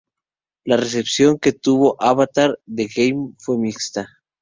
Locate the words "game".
2.87-3.33